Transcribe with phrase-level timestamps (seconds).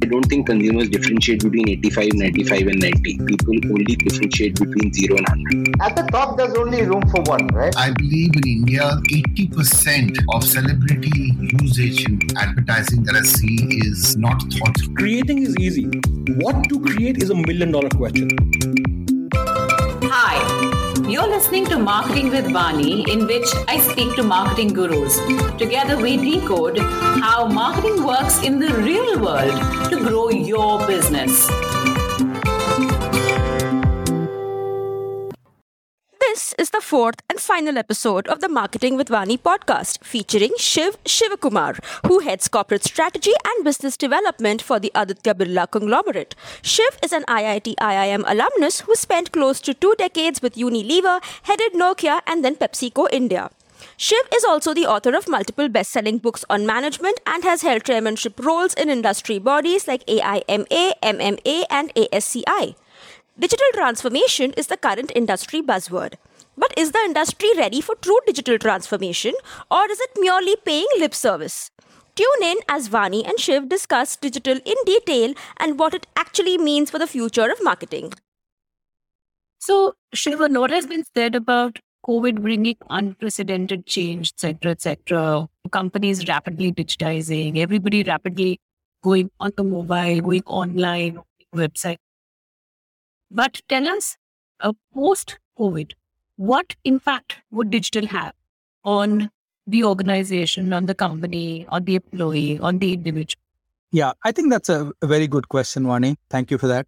[0.00, 3.18] I don't think consumers differentiate between 85, 95, and 90.
[3.26, 5.74] People only differentiate between 0 and 100.
[5.82, 7.76] At the top, there's only room for one, right?
[7.76, 13.56] I believe in India, 80% of celebrity usage in advertising that I see
[13.86, 14.76] is not thought.
[14.96, 15.86] Creating is easy.
[16.36, 18.28] What to create is a million dollar question.
[20.04, 20.57] Hi.
[21.08, 25.18] You're listening to Marketing with Vani, in which I speak to marketing gurus.
[25.56, 31.48] Together, we decode how marketing works in the real world to grow your business.
[36.88, 42.48] Fourth and final episode of the Marketing with Vani podcast featuring Shiv Shivakumar, who heads
[42.48, 46.34] corporate strategy and business development for the Aditya Birla conglomerate.
[46.62, 51.74] Shiv is an IIT IIM alumnus who spent close to two decades with Unilever, headed
[51.74, 53.50] Nokia, and then PepsiCo India.
[53.98, 57.84] Shiv is also the author of multiple best selling books on management and has held
[57.84, 62.76] chairmanship roles in industry bodies like AIMA, MMA, and ASCI.
[63.38, 66.14] Digital transformation is the current industry buzzword.
[66.58, 69.32] But is the industry ready for true digital transformation
[69.70, 71.70] or is it merely paying lip service?
[72.16, 76.90] Tune in as Vani and Shiv discuss digital in detail and what it actually means
[76.90, 78.12] for the future of marketing.
[79.60, 85.48] So, Shiv, a lot has been said about COVID bringing unprecedented change, etc., etc.
[85.70, 88.58] Companies rapidly digitizing, everybody rapidly
[89.04, 91.20] going on the mobile, going online,
[91.54, 91.98] website.
[93.30, 94.16] But tell us,
[94.58, 95.92] uh, post COVID,
[96.38, 98.32] what impact would digital have
[98.84, 99.28] on
[99.66, 103.42] the organization, on the company, on the employee, on the individual?
[103.90, 106.16] Yeah, I think that's a, very good question, Vani.
[106.30, 106.86] Thank you for that.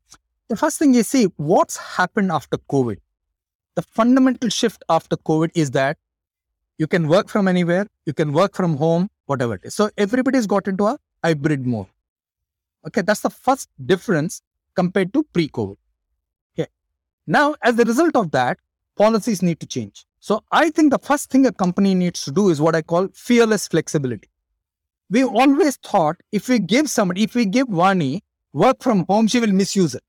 [0.48, 2.98] The first thing you see, what's happened after COVID?
[3.74, 5.98] The fundamental shift after COVID is that
[6.78, 9.74] you can work from anywhere, you can work from home, whatever it is.
[9.74, 11.86] So everybody's got into a hybrid mode.
[12.86, 14.42] Okay, that's the first difference
[14.74, 15.76] compared to pre COVID.
[16.54, 16.68] Okay.
[17.26, 18.58] Now, as a result of that,
[19.00, 20.04] policies need to change.
[20.20, 23.08] So I think the first thing a company needs to do is what I call
[23.14, 24.28] fearless flexibility.
[25.08, 28.20] We always thought if we give somebody, if we give Vani
[28.52, 30.04] work from home, she will misuse it.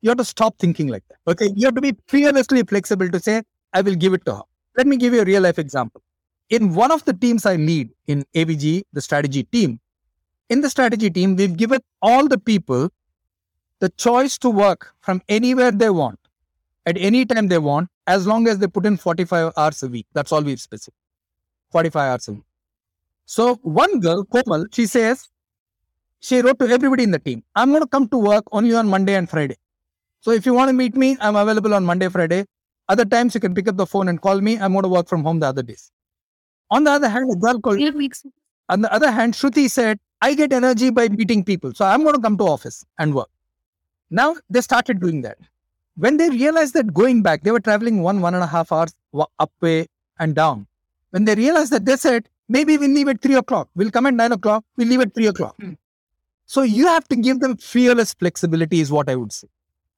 [0.00, 1.18] You have to stop thinking like that.
[1.30, 1.50] Okay.
[1.54, 3.42] You have to be fearlessly flexible to say,
[3.72, 4.42] I will give it to her.
[4.76, 6.02] Let me give you a real life example.
[6.50, 9.80] In one of the teams I lead in ABG, the strategy team,
[10.50, 12.90] in the strategy team, we've given all the people
[13.78, 16.18] the choice to work from anywhere they want,
[16.86, 20.06] at any time they want, as long as they put in 45 hours a week.
[20.12, 20.94] That's all we've specified.
[21.70, 22.42] 45 hours a week.
[23.26, 25.28] So one girl, Komal, she says,
[26.20, 28.88] she wrote to everybody in the team, I'm going to come to work only on
[28.88, 29.56] Monday and Friday.
[30.20, 32.44] So if you want to meet me, I'm available on Monday, Friday.
[32.88, 34.58] Other times you can pick up the phone and call me.
[34.58, 35.90] I'm going to work from home the other days.
[36.70, 37.78] On the other hand, a girl called,
[38.68, 41.74] on the other hand, Shruti said, I get energy by meeting people.
[41.74, 43.28] So I'm going to come to office and work.
[44.10, 45.38] Now they started doing that.
[45.96, 48.92] When they realized that going back, they were traveling one, one and a half hours
[49.38, 49.86] up way
[50.18, 50.66] and down.
[51.10, 53.68] When they realized that, they said, maybe we'll leave at three o'clock.
[53.74, 54.64] We'll come at nine o'clock.
[54.76, 55.56] We'll leave at three o'clock.
[55.58, 55.76] Mm.
[56.46, 59.48] So you have to give them fearless flexibility is what I would say.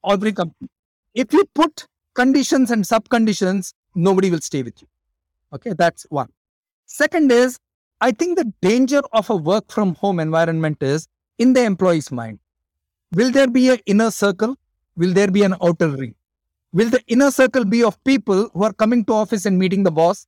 [0.07, 0.69] Every company.
[1.15, 4.89] If you put conditions and sub conditions, nobody will stay with you.
[5.53, 6.29] Okay, that's one.
[6.85, 7.59] Second is,
[8.01, 11.09] I think the danger of a work from home environment is
[11.39, 12.39] in the employee's mind.
[13.13, 14.57] Will there be an inner circle?
[14.97, 16.15] Will there be an outer ring?
[16.73, 19.91] Will the inner circle be of people who are coming to office and meeting the
[19.91, 20.27] boss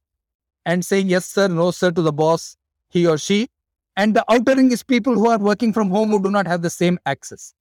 [0.66, 2.56] and saying yes, sir, no, sir to the boss,
[2.88, 3.48] he or she?
[3.96, 6.62] And the outer ring is people who are working from home who do not have
[6.62, 7.54] the same access.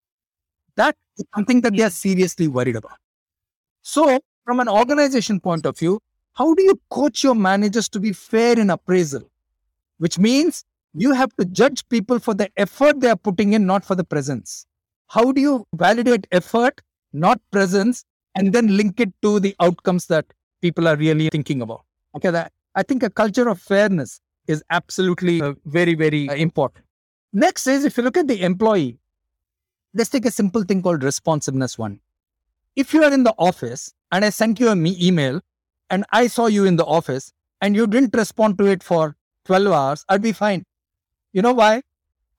[0.75, 2.99] That is something that they are seriously worried about.
[3.81, 5.99] So, from an organization point of view,
[6.33, 9.29] how do you coach your managers to be fair in appraisal?
[9.97, 10.63] Which means
[10.93, 14.03] you have to judge people for the effort they are putting in, not for the
[14.03, 14.67] presence.
[15.07, 16.81] How do you validate effort,
[17.13, 20.25] not presence, and then link it to the outcomes that
[20.61, 21.83] people are really thinking about?
[22.15, 26.85] Okay, that I think a culture of fairness is absolutely uh, very, very uh, important.
[27.33, 28.97] Next is if you look at the employee,
[29.93, 31.99] let's take a simple thing called responsiveness one.
[32.75, 35.41] If you are in the office and I sent you an me- email
[35.89, 39.15] and I saw you in the office and you didn't respond to it for
[39.45, 40.65] 12 hours, I'd be fine.
[41.33, 41.81] You know why?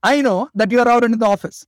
[0.01, 1.65] I know that you are out in the office.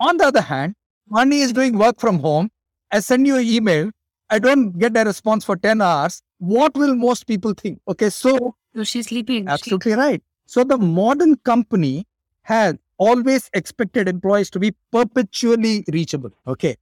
[0.00, 0.74] On the other hand,
[1.10, 2.50] Vani is doing work from home.
[2.90, 3.90] I send you an email.
[4.30, 6.22] I don't get a response for 10 hours.
[6.38, 7.80] What will most people think?
[7.88, 8.56] Okay, so.
[8.74, 9.48] So she's sleeping.
[9.48, 10.22] Absolutely right.
[10.46, 12.06] So the modern company
[12.42, 16.30] has always expected employees to be perpetually reachable.
[16.46, 16.76] Okay.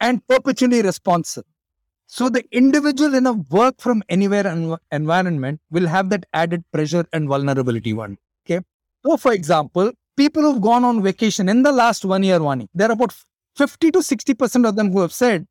[0.00, 1.44] And perpetually responsive.
[2.06, 7.04] So the individual in a work from anywhere env- environment will have that added pressure
[7.12, 8.18] and vulnerability one.
[8.44, 8.64] Okay.
[9.04, 12.88] So for example, people who've gone on vacation in the last one year, Vani, there
[12.88, 13.14] are about
[13.56, 15.46] 50 to 60% of them who have said,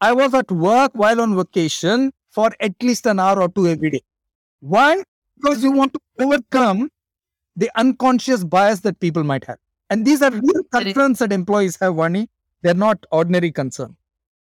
[0.00, 3.90] I was at work while on vacation for at least an hour or two every
[3.90, 4.02] day.
[4.60, 5.02] Why?
[5.36, 6.90] Because you want to overcome
[7.56, 9.58] the unconscious bias that people might have.
[9.90, 12.28] And these are real concerns that employees have, Vani.
[12.62, 13.96] They're not ordinary concern.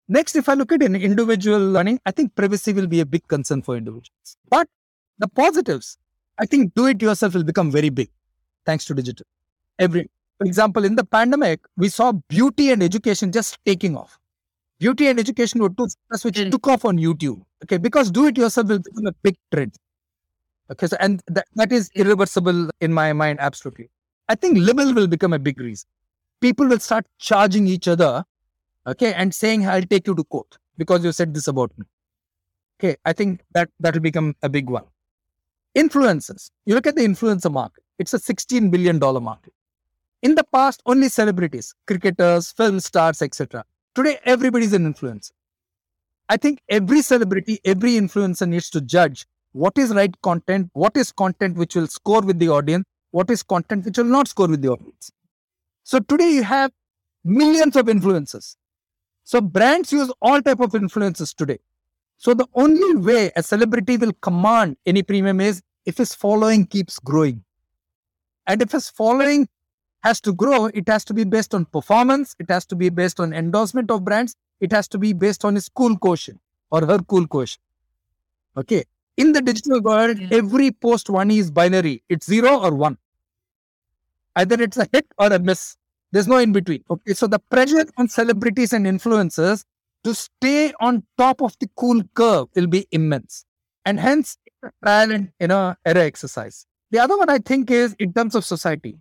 [0.09, 3.27] Next, if I look at an individual learning, I think privacy will be a big
[3.27, 4.37] concern for individuals.
[4.49, 4.67] But
[5.19, 5.97] the positives,
[6.37, 8.09] I think do it yourself will become very big
[8.65, 9.25] thanks to digital.
[9.79, 14.19] Every, for example, in the pandemic, we saw beauty and education just taking off.
[14.79, 16.51] Beauty and education were two things which Mm.
[16.51, 17.41] took off on YouTube.
[17.63, 19.75] Okay, because do it yourself will become a big trend.
[20.71, 23.89] Okay, so and that, that is irreversible in my mind, absolutely.
[24.29, 25.87] I think libel will become a big reason.
[26.41, 28.23] People will start charging each other,
[28.85, 31.85] okay, and saying, I'll take you to court because you said this about me.
[32.79, 34.83] Okay, I think that that will become a big one.
[35.75, 36.51] Influencers.
[36.65, 39.53] You look at the influencer market, it's a $16 billion market.
[40.21, 43.63] In the past, only celebrities, cricketers, film stars, etc.
[43.93, 45.31] Today, everybody is an influencer.
[46.29, 51.11] I think every celebrity, every influencer needs to judge what is right content, what is
[51.11, 54.61] content which will score with the audience, what is content which will not score with
[54.61, 55.11] the audience.
[55.83, 56.71] So today you have
[57.23, 58.55] millions of influencers.
[59.23, 61.59] So brands use all type of influencers today.
[62.17, 66.99] So the only way a celebrity will command any premium is if his following keeps
[66.99, 67.43] growing.
[68.47, 69.47] And if his following
[70.03, 73.19] has to grow, it has to be based on performance, it has to be based
[73.19, 76.39] on endorsement of brands, it has to be based on his cool quotient
[76.71, 77.59] or her cool quotient.
[78.55, 78.83] Okay.
[79.17, 80.29] In the digital world, Yeah.
[80.31, 82.03] every post one is binary.
[82.09, 82.97] It's zero or one.
[84.35, 85.75] Either it's a hit or a miss.
[86.11, 86.83] There's no in between.
[86.89, 87.13] Okay.
[87.13, 89.65] So the pressure on celebrities and influencers
[90.03, 93.45] to stay on top of the cool curve will be immense.
[93.85, 94.37] And hence
[94.83, 96.65] trial and you know error exercise.
[96.91, 98.97] The other one I think is in terms of society.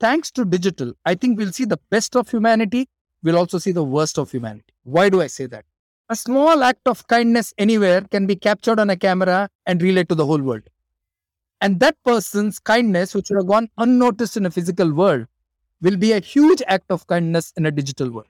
[0.00, 2.88] Thanks to digital, I think we'll see the best of humanity.
[3.22, 4.74] We'll also see the worst of humanity.
[4.82, 5.64] Why do I say that?
[6.10, 10.14] A small act of kindness anywhere can be captured on a camera and relayed to
[10.14, 10.62] the whole world.
[11.60, 15.26] And that person's kindness, which would have gone unnoticed in a physical world,
[15.80, 18.28] will be a huge act of kindness in a digital world.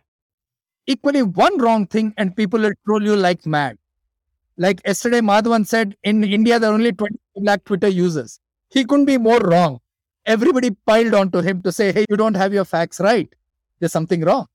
[0.86, 3.78] Equally, one wrong thing and people will troll you like mad.
[4.56, 8.38] Like yesterday, Madhavan said, in India, there are only 20 lakh Twitter users.
[8.70, 9.80] He couldn't be more wrong.
[10.26, 13.28] Everybody piled onto him to say, hey, you don't have your facts right.
[13.78, 14.46] There's something wrong.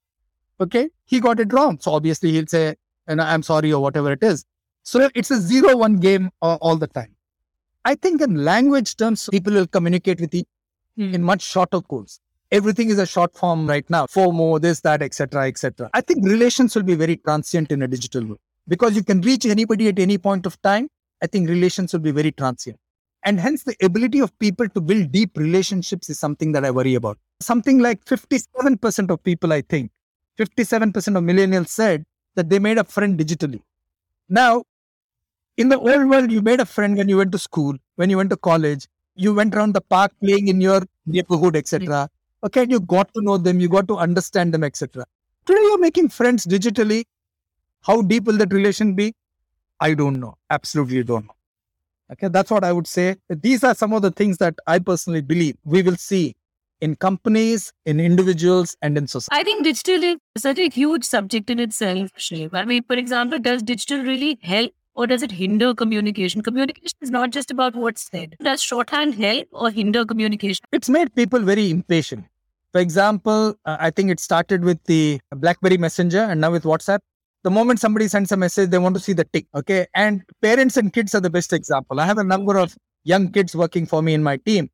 [0.59, 0.89] Okay.
[1.05, 1.79] He got it wrong.
[1.79, 2.75] So obviously, he'll say,
[3.07, 4.45] and I'm sorry, or whatever it is.
[4.83, 7.15] So it's a zero one game uh, all the time.
[7.85, 10.47] I think in language terms, people will communicate with each
[10.97, 11.13] Hmm.
[11.15, 12.19] in much shorter codes.
[12.51, 14.05] Everything is a short form right now.
[14.07, 15.89] FOMO, this, that, etc., etc.
[15.93, 19.45] I think relations will be very transient in a digital world because you can reach
[19.45, 20.89] anybody at any point of time.
[21.21, 22.77] I think relations will be very transient.
[23.25, 26.95] And hence, the ability of people to build deep relationships is something that I worry
[26.95, 27.17] about.
[27.41, 29.91] Something like 57% of people, I think,
[30.39, 32.05] 57% of millennials said
[32.35, 33.61] that they made a friend digitally.
[34.29, 34.63] Now,
[35.57, 38.15] in the old world, you made a friend when you went to school, when you
[38.15, 42.09] went to college, you went around the park playing in your neighborhood, etc.
[42.45, 45.05] Okay, you got to know them, you got to understand them, etc.
[45.45, 47.03] Today, you're making friends digitally.
[47.81, 49.13] How deep will that relation be?
[49.81, 50.37] I don't know.
[50.49, 51.35] Absolutely don't know.
[52.11, 53.17] Okay, that's what I would say.
[53.29, 56.35] These are some of the things that I personally believe we will see
[56.81, 59.39] in companies, in individuals, and in society.
[59.39, 62.53] I think digital is such a huge subject in itself, Shiv.
[62.53, 66.41] I mean, for example, does digital really help or does it hinder communication?
[66.41, 68.35] Communication is not just about what's said.
[68.41, 70.65] Does shorthand help or hinder communication?
[70.71, 72.25] It's made people very impatient.
[72.71, 76.99] For example, uh, I think it started with the BlackBerry Messenger and now with WhatsApp.
[77.43, 79.47] The moment somebody sends a message, they want to see the tick.
[79.55, 79.87] Okay.
[79.95, 81.99] And parents and kids are the best example.
[81.99, 84.69] I have a number of young kids working for me in my team.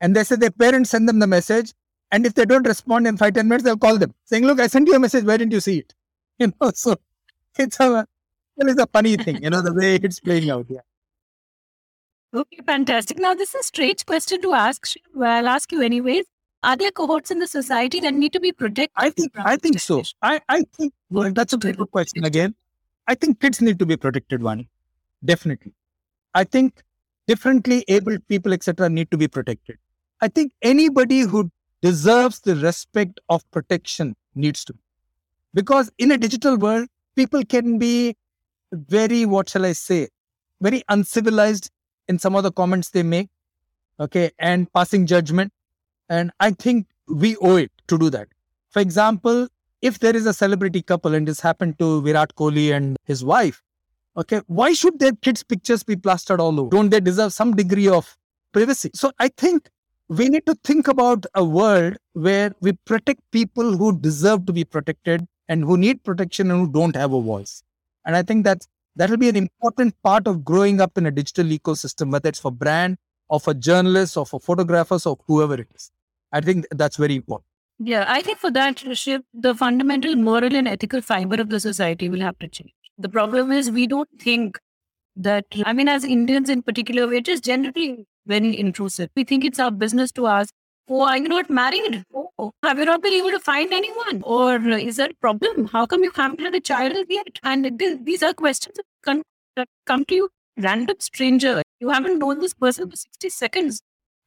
[0.00, 1.72] And they say their parents send them the message.
[2.12, 4.66] And if they don't respond in five, 10 minutes, they'll call them saying, Look, I
[4.66, 5.24] sent you a message.
[5.24, 5.94] Why didn't you see it?
[6.40, 6.96] You know, so
[7.58, 8.06] it's a,
[8.56, 10.64] it is a funny thing, you know, the way it's playing out.
[10.70, 10.80] Yeah.
[12.32, 13.18] Okay, fantastic.
[13.18, 14.86] Now, this is a strange question to ask.
[15.20, 16.24] I'll ask you anyways.
[16.62, 18.90] Are there cohorts in the society that need to be protected?
[18.96, 20.02] I think I think so.
[20.20, 22.54] I, I think well, that's a very good question again.
[23.06, 24.68] I think kids need to be protected, one.
[25.24, 25.72] Definitely.
[26.34, 26.82] I think
[27.26, 29.78] differently abled people, etc., need to be protected.
[30.20, 31.50] I think anybody who
[31.82, 34.74] deserves the respect of protection needs to.
[35.54, 38.16] Because in a digital world, people can be
[38.72, 40.08] very, what shall I say,
[40.60, 41.70] very uncivilized
[42.06, 43.28] in some of the comments they make.
[43.98, 44.30] Okay.
[44.38, 45.52] And passing judgment.
[46.10, 48.28] And I think we owe it to do that.
[48.70, 49.48] For example,
[49.80, 53.62] if there is a celebrity couple and this happened to Virat Kohli and his wife,
[54.16, 56.68] okay, why should their kids' pictures be plastered all over?
[56.68, 58.16] Don't they deserve some degree of
[58.52, 58.90] privacy?
[58.92, 59.70] So I think
[60.08, 64.64] we need to think about a world where we protect people who deserve to be
[64.64, 67.62] protected and who need protection and who don't have a voice.
[68.04, 71.46] And I think that's that'll be an important part of growing up in a digital
[71.46, 72.98] ecosystem, whether it's for brand
[73.28, 75.92] or for journalists or for photographers or whoever it is.
[76.32, 77.46] I think that's very important.
[77.78, 82.08] Yeah, I think for that, Shiv, the fundamental moral and ethical fiber of the society
[82.08, 82.74] will have to change.
[82.98, 84.58] The problem is we don't think
[85.16, 89.08] that, I mean, as Indians in particular, we're just generally very intrusive.
[89.16, 90.52] We think it's our business to ask,
[90.88, 92.04] oh, are you not married?
[92.14, 94.22] Oh, have you not been able to find anyone?
[94.24, 95.66] Or is there a problem?
[95.66, 97.38] How come you haven't had a child yet?
[97.42, 101.62] And th- these are questions that come to you, random stranger.
[101.80, 103.80] You haven't known this person for 60 seconds.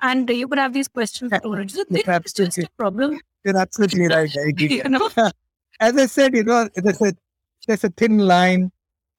[0.04, 1.32] And you could have these questions.
[1.42, 3.20] So this is a problem.
[3.44, 4.32] You're absolutely right.
[4.38, 4.84] I agree.
[4.84, 5.10] You know?
[5.80, 7.14] As I said, you know, there's a,
[7.68, 8.72] there's a thin line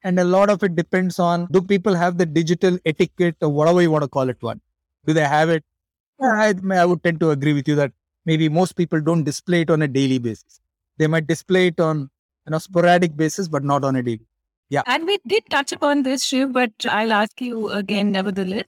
[0.04, 3.82] and a lot of it depends on do people have the digital etiquette or whatever
[3.82, 4.60] you want to call it one
[5.06, 5.64] do they have it
[6.20, 7.92] I, I would tend to agree with you that
[8.24, 10.60] maybe most people don't display it on a daily basis
[10.98, 12.10] they might display it on
[12.46, 14.26] you know sporadic basis but not on a daily
[14.68, 18.64] yeah and we did touch upon this shiv but i'll ask you again nevertheless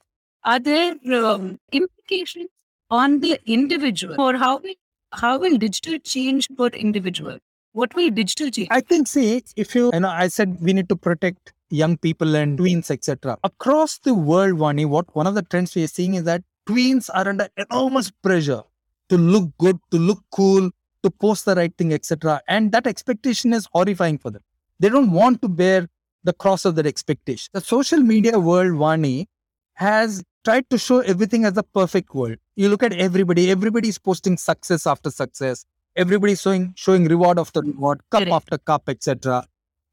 [0.47, 2.49] are there um, implications
[2.89, 4.79] on the individual or how will
[5.23, 7.37] how will digital change for individual
[7.77, 8.69] what will digital change?
[8.71, 12.35] I think, see, if you, you know, I said we need to protect young people
[12.35, 13.37] and tweens, etc.
[13.43, 17.07] Across the world, Vani, what one of the trends we are seeing is that tweens
[17.13, 18.63] are under enormous pressure
[19.09, 20.71] to look good, to look cool,
[21.03, 22.41] to post the right thing, etc.
[22.47, 24.41] And that expectation is horrifying for them.
[24.79, 25.87] They don't want to bear
[26.23, 27.49] the cross of that expectation.
[27.53, 29.27] The social media world, Vani,
[29.75, 32.37] has tried to show everything as a perfect world.
[32.55, 35.65] You look at everybody, everybody is posting success after success
[35.97, 38.31] everybody's showing showing reward after reward, cup Correct.
[38.31, 39.45] after cup, etc.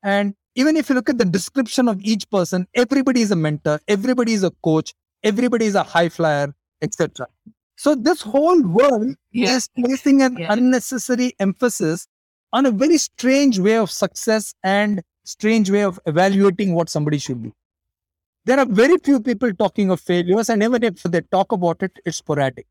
[0.02, 3.80] And even if you look at the description of each person, everybody is a mentor,
[3.88, 7.26] everybody is a coach, everybody is a high flyer, etc.
[7.76, 9.56] So this whole world yeah.
[9.56, 10.52] is placing an yeah.
[10.52, 12.06] unnecessary emphasis
[12.52, 17.42] on a very strange way of success and strange way of evaluating what somebody should
[17.42, 17.52] be.
[18.46, 21.92] There are very few people talking of failures, and even if they talk about it,
[22.04, 22.66] it's sporadic.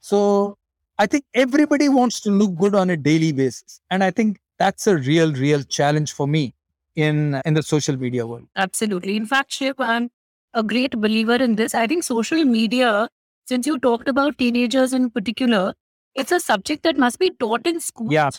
[0.00, 0.58] So
[0.98, 3.80] I think everybody wants to look good on a daily basis.
[3.90, 6.54] And I think that's a real, real challenge for me
[6.94, 8.46] in in the social media world.
[8.56, 9.16] Absolutely.
[9.16, 10.10] In fact, Shiv, I'm
[10.52, 11.74] a great believer in this.
[11.74, 13.08] I think social media,
[13.46, 15.74] since you talked about teenagers in particular,
[16.14, 18.12] it's a subject that must be taught in school.
[18.12, 18.30] Yeah.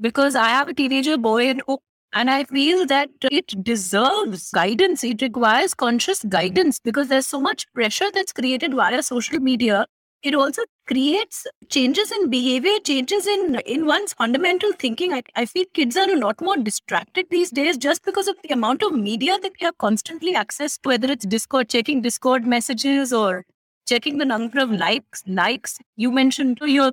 [0.00, 4.50] Because I have a teenager boy at home oh, and I feel that it deserves
[4.50, 5.02] guidance.
[5.04, 9.86] It requires conscious guidance because there's so much pressure that's created via social media
[10.22, 15.12] it also creates changes in behavior, changes in in one's fundamental thinking.
[15.12, 18.52] I, I feel kids are a lot more distracted these days just because of the
[18.54, 23.12] amount of media that they have constantly access to, whether it's Discord, checking Discord messages
[23.12, 23.44] or
[23.88, 25.78] checking the number of likes, likes.
[25.96, 26.92] You mentioned to your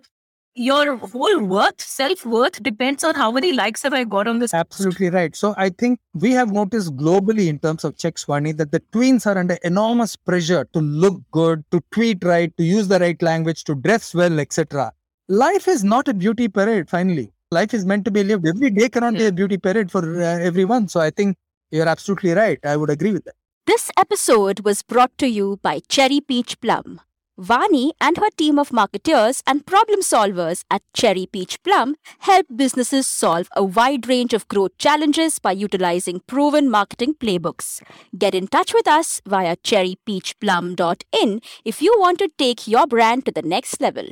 [0.55, 4.53] your whole worth, self worth depends on how many likes have I got on this.
[4.53, 5.35] Absolutely right.
[5.35, 9.25] So I think we have noticed globally in terms of checks, Vani, that the tweens
[9.25, 13.63] are under enormous pressure to look good, to tweet right, to use the right language,
[13.65, 14.91] to dress well, etc.
[15.27, 17.31] Life is not a beauty parade, finally.
[17.51, 18.47] Life is meant to be lived.
[18.47, 20.87] Every day cannot be a beauty parade for uh, everyone.
[20.87, 21.37] So I think
[21.71, 22.59] you're absolutely right.
[22.63, 23.35] I would agree with that.
[23.65, 27.01] This episode was brought to you by Cherry Peach Plum.
[27.39, 33.07] Vani and her team of marketeers and problem solvers at Cherry Peach Plum help businesses
[33.07, 37.81] solve a wide range of growth challenges by utilizing proven marketing playbooks.
[38.17, 43.31] Get in touch with us via cherrypeachplum.in if you want to take your brand to
[43.31, 44.05] the next level.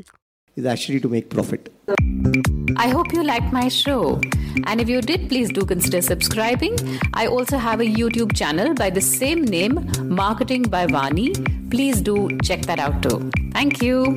[0.55, 1.69] Is actually to make profit.
[2.79, 4.21] I hope you liked my show.
[4.65, 6.75] And if you did, please do consider subscribing.
[7.13, 11.31] I also have a YouTube channel by the same name, Marketing by Vani.
[11.71, 13.31] Please do check that out too.
[13.51, 14.15] Thank you.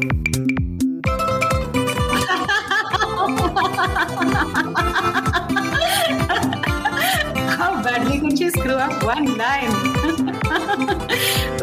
[7.56, 9.72] How badly could you screw up one line?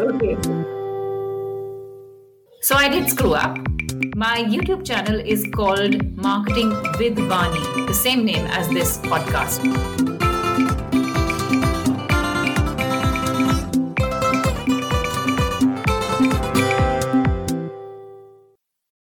[0.00, 0.36] okay.
[2.60, 3.56] So I did screw up.
[4.18, 10.07] My YouTube channel is called Marketing with Vani, the same name as this podcast.